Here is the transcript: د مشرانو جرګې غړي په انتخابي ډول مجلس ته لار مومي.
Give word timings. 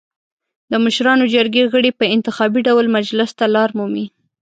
د 0.71 0.73
مشرانو 0.85 1.23
جرګې 1.35 1.69
غړي 1.73 1.91
په 1.99 2.05
انتخابي 2.15 2.59
ډول 2.67 2.85
مجلس 2.97 3.29
ته 3.39 3.45
لار 3.55 3.69
مومي. 3.77 4.05